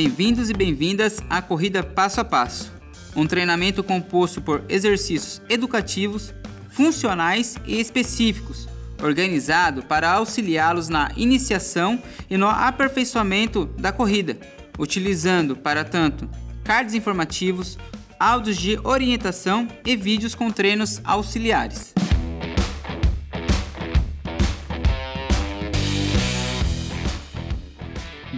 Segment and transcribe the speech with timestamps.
[0.00, 2.72] Bem-vindos e bem-vindas à Corrida Passo a Passo,
[3.16, 6.32] um treinamento composto por exercícios educativos,
[6.70, 8.68] funcionais e específicos,
[9.02, 12.00] organizado para auxiliá-los na iniciação
[12.30, 14.38] e no aperfeiçoamento da corrida,
[14.78, 16.30] utilizando para tanto
[16.62, 17.76] cards informativos,
[18.20, 21.92] áudios de orientação e vídeos com treinos auxiliares.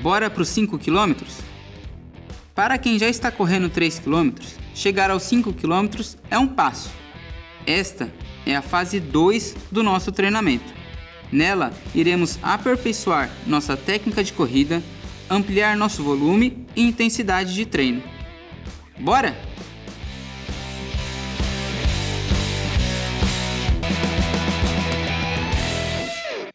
[0.00, 1.47] Bora para os 5 km?
[2.58, 4.32] Para quem já está correndo 3 km,
[4.74, 6.90] chegar aos 5 km é um passo.
[7.64, 8.12] Esta
[8.44, 10.64] é a fase 2 do nosso treinamento.
[11.30, 14.82] Nela, iremos aperfeiçoar nossa técnica de corrida,
[15.30, 18.02] ampliar nosso volume e intensidade de treino.
[18.98, 19.36] Bora?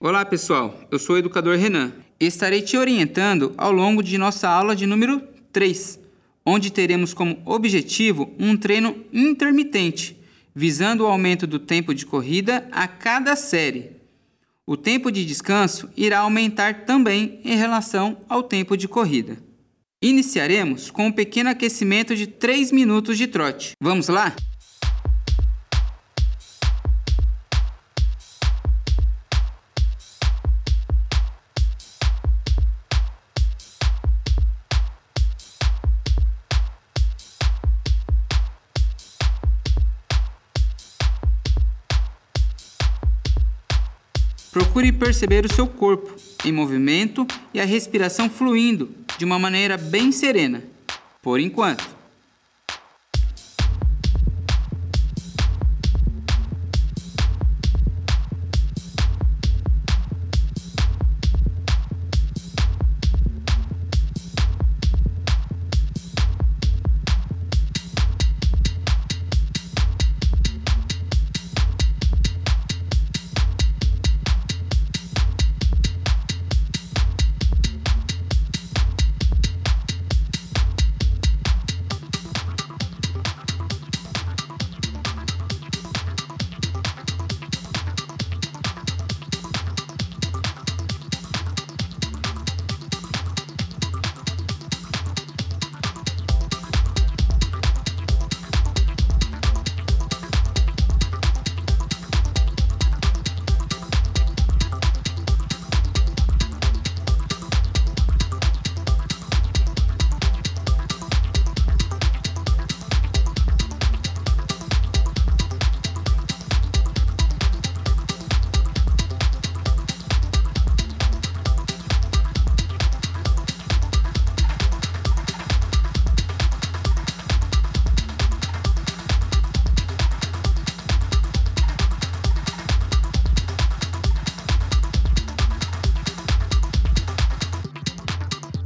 [0.00, 4.76] Olá pessoal, eu sou o educador Renan estarei te orientando ao longo de nossa aula
[4.76, 5.98] de número 3,
[6.44, 10.18] onde teremos como objetivo um treino intermitente,
[10.54, 13.92] visando o aumento do tempo de corrida a cada série.
[14.66, 19.36] O tempo de descanso irá aumentar também em relação ao tempo de corrida.
[20.02, 23.72] Iniciaremos com um pequeno aquecimento de 3 minutos de trote.
[23.80, 24.34] Vamos lá?
[44.70, 50.12] Procure perceber o seu corpo em movimento e a respiração fluindo de uma maneira bem
[50.12, 50.62] serena,
[51.20, 51.89] por enquanto.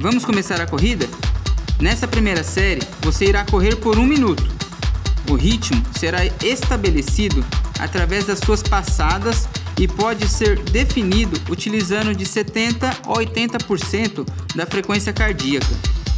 [0.05, 1.09] Vamos começar a corrida?
[1.81, 4.45] Nessa primeira série, você irá correr por um minuto.
[5.27, 7.43] O ritmo será estabelecido
[7.79, 9.49] através das suas passadas
[9.79, 15.75] e pode ser definido utilizando de 70 a 80% da frequência cardíaca,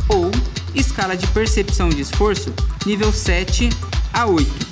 [0.09, 0.31] ou
[0.75, 2.54] escala de percepção de esforço
[2.86, 3.69] nível 7
[4.12, 4.68] a 8.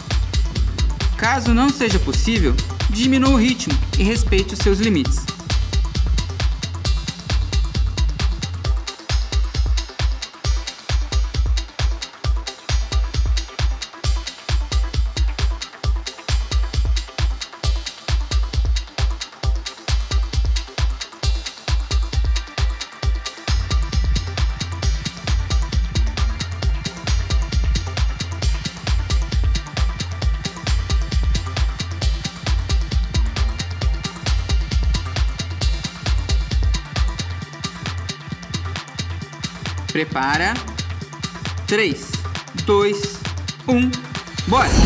[1.16, 2.53] Caso não seja possível,
[2.90, 5.34] diminua o ritmo e respeite os seus limites.
[39.96, 40.53] Prepara.
[41.68, 41.96] 3,
[42.66, 42.94] 2,
[43.66, 43.92] 1,
[44.46, 44.84] bora!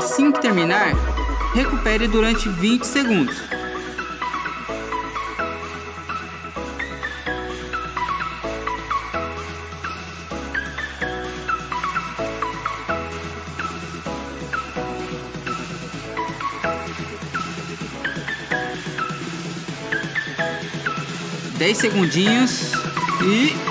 [0.00, 0.94] Assim que terminar,
[1.52, 3.36] recupere durante 20 segundos.
[21.58, 22.72] Dez segundinhos
[23.22, 23.69] e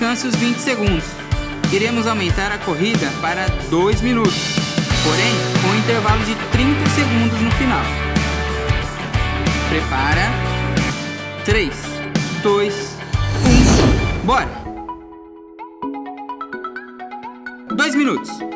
[0.00, 1.04] Descanse os 20 segundos.
[1.70, 4.32] Iremos aumentar a corrida para 2 minutos,
[5.04, 7.82] porém com um intervalo de 30 segundos no final.
[9.68, 10.22] Prepara.
[11.44, 11.70] 3,
[12.42, 12.74] 2,
[14.22, 14.48] 1, bora!
[17.76, 18.49] 2 minutos.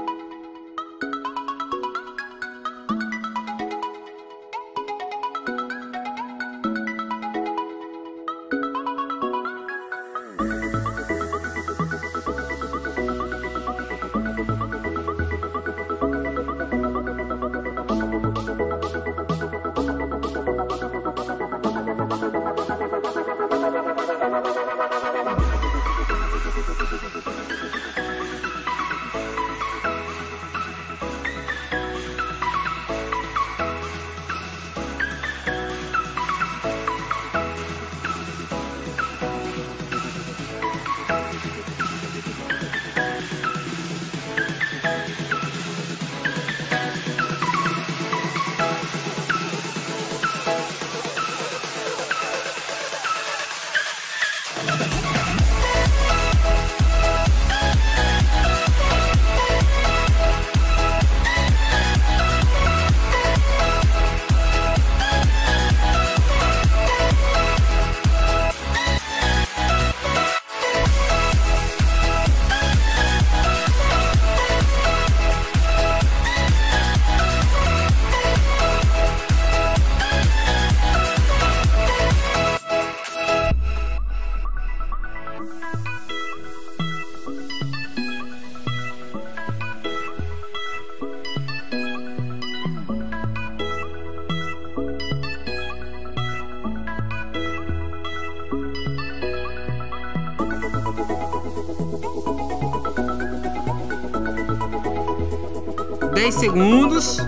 [106.24, 107.18] Dez segundos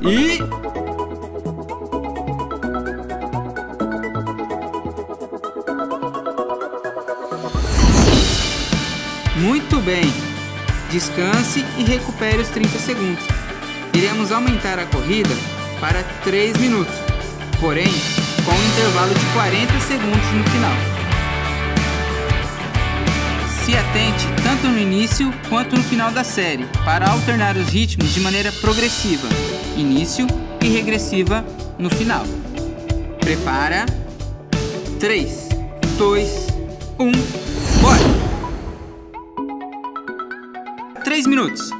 [0.00, 0.38] e
[9.38, 10.10] Muito bem.
[10.90, 13.22] Descanse e recupere os 30 segundos.
[13.92, 15.36] Iremos aumentar a corrida
[15.78, 16.94] para 3 minutos,
[17.60, 17.92] porém
[18.46, 20.89] com um intervalo de 40 segundos no final.
[23.70, 28.18] Se atente tanto no início quanto no final da série para alternar os ritmos de
[28.18, 29.28] maneira progressiva,
[29.76, 30.26] início
[30.60, 31.46] e regressiva
[31.78, 32.24] no final.
[33.20, 33.86] Prepara.
[34.98, 35.50] 3,
[35.96, 36.46] 2,
[36.98, 37.12] 1,
[37.80, 38.00] bora!
[41.04, 41.79] 3 minutos.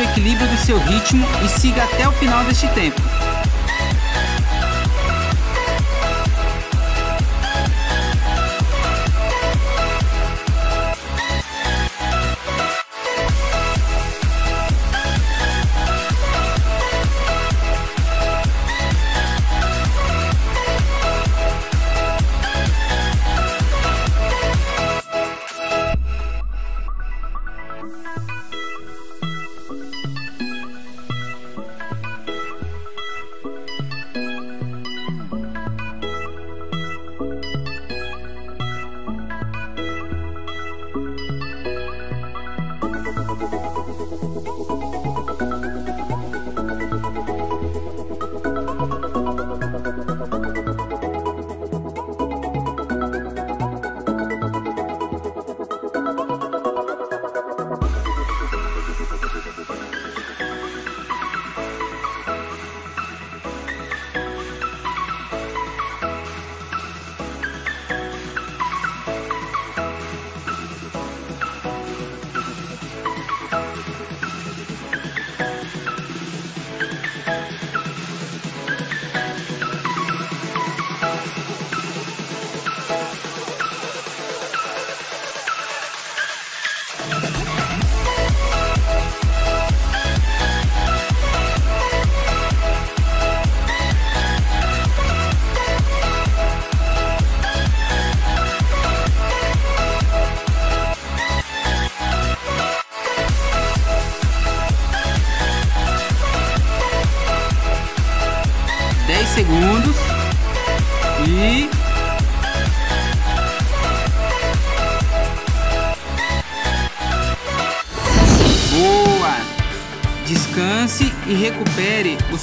[0.00, 3.00] Equilíbrio do seu ritmo e siga até o final deste tempo.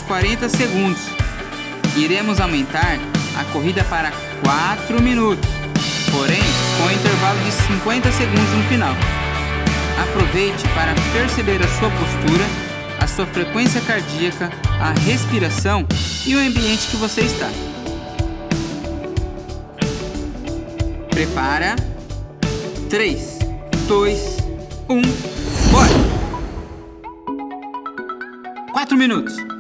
[0.10, 1.02] 40 segundos.
[1.96, 2.98] Iremos aumentar
[3.38, 4.12] a corrida para
[4.44, 5.48] 4 minutos,
[6.12, 6.42] porém
[6.78, 8.96] com intervalo de 50 segundos no final.
[10.02, 12.44] Aproveite para perceber a sua postura,
[13.00, 14.50] a sua frequência cardíaca,
[14.82, 15.86] a respiração
[16.26, 17.50] e o ambiente que você está.
[21.12, 21.76] Prepara.
[22.90, 23.38] 3,
[23.88, 24.38] 2,
[24.90, 25.02] 1,
[25.70, 25.90] bora!
[28.74, 29.59] 4 minutos.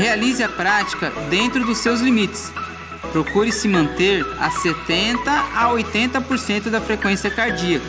[0.00, 2.50] Realize a prática dentro dos seus limites.
[3.12, 7.84] Procure se manter a 70 a 80% da frequência cardíaca,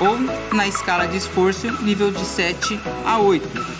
[0.00, 0.18] ou
[0.52, 3.71] na escala de esforço nível de 7 a 8.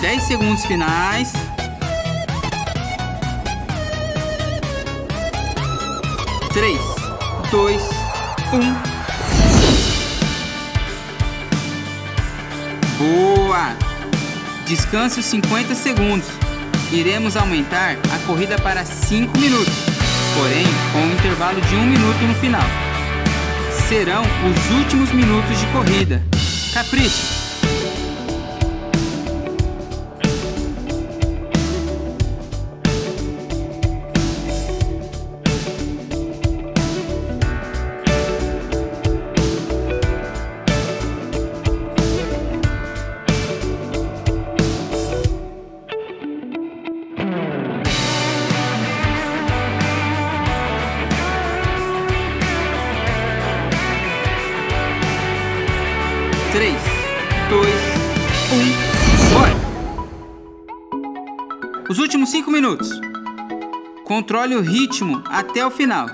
[0.00, 1.32] Dez segundos finais.
[6.52, 6.80] Três,
[7.50, 7.82] dois,
[8.52, 8.98] um.
[12.98, 13.76] Boa!
[14.66, 16.28] Descanse os 50 segundos.
[16.92, 19.74] Iremos aumentar a corrida para 5 minutos,
[20.36, 22.66] porém com um intervalo de 1 um minuto no final.
[23.88, 26.22] Serão os últimos minutos de corrida.
[26.72, 27.37] Capricho!
[62.68, 63.00] Minutos.
[64.04, 66.06] Controle o ritmo até o final.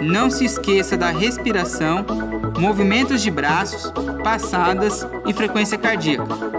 [0.00, 2.04] Não se esqueça da respiração,
[2.58, 6.52] movimentos de braços, passadas e frequência cardíaca.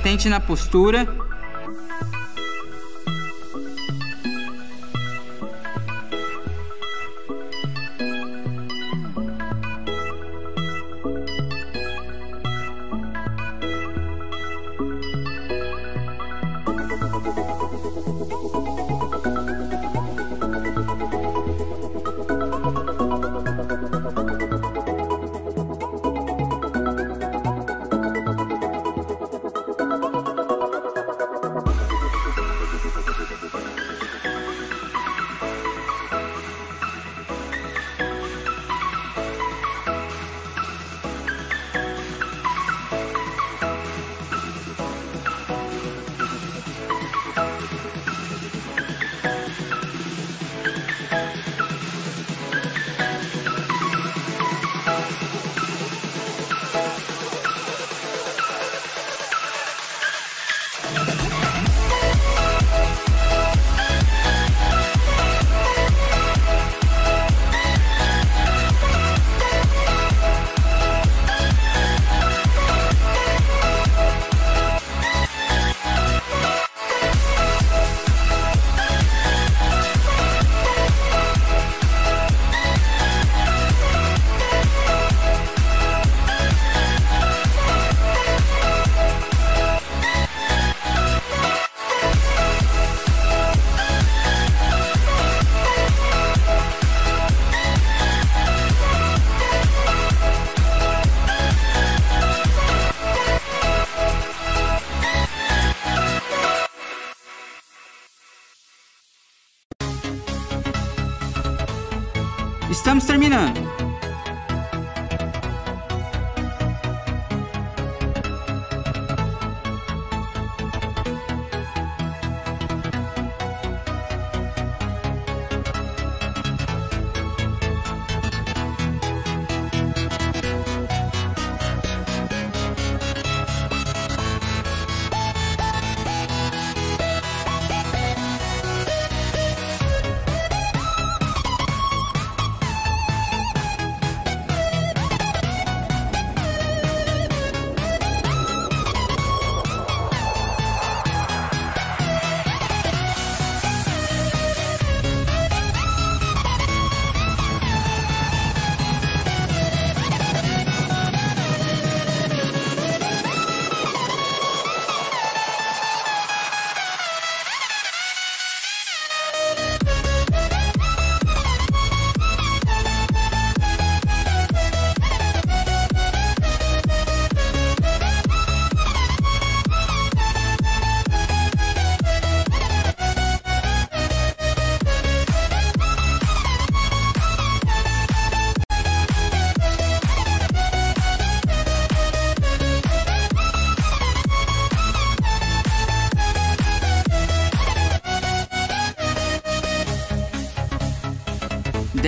[0.00, 1.06] Atente na postura.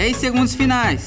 [0.03, 1.05] 10 segundos finais.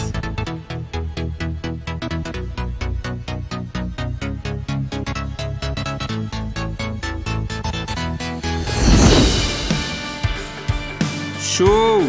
[11.41, 12.03] Show!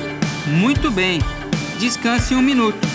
[0.46, 1.18] Muito bem.
[1.81, 2.86] Descanse um minuto.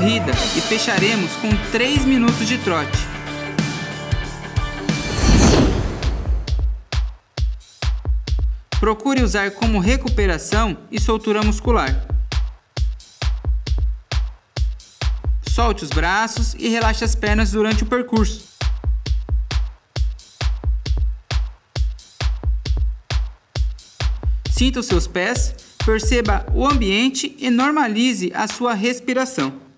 [0.00, 2.98] Corrida e fecharemos com 3 minutos de trote.
[8.78, 12.06] Procure usar como recuperação e soltura muscular.
[15.46, 18.48] Solte os braços e relaxe as pernas durante o percurso.
[24.50, 29.69] Sinta os seus pés Perceba o ambiente e normalize a sua respiração.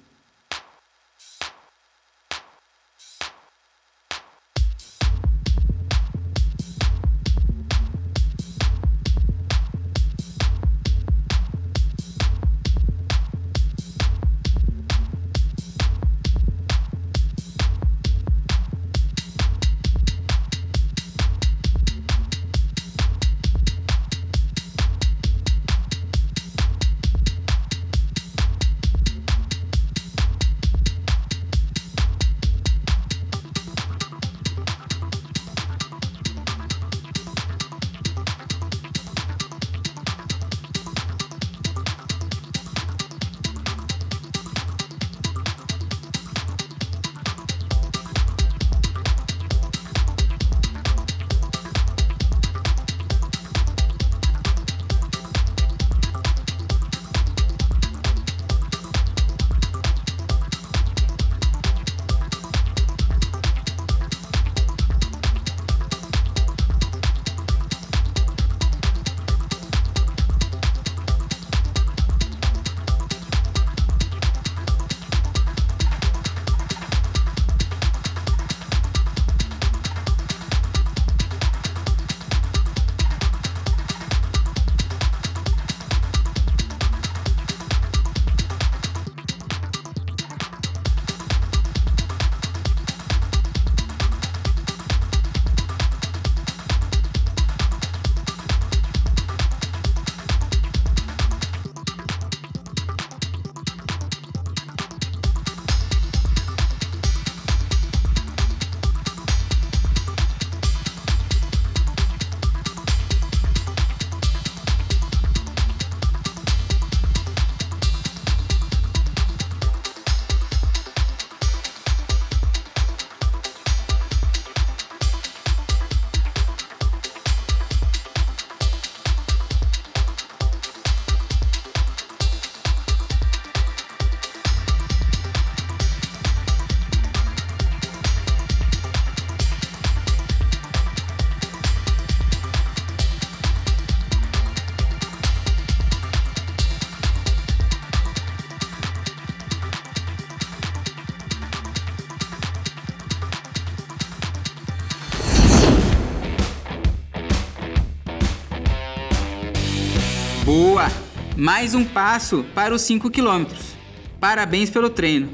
[161.43, 163.75] Mais um passo para os 5 quilômetros.
[164.21, 165.29] Parabéns pelo treino.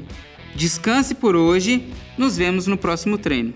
[0.55, 1.93] Descanse por hoje.
[2.17, 3.53] Nos vemos no próximo treino.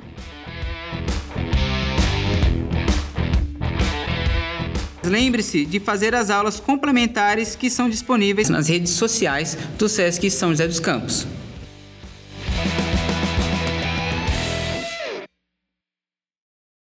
[5.03, 10.49] Lembre-se de fazer as aulas complementares que são disponíveis nas redes sociais do SESC São
[10.51, 11.25] José dos Campos.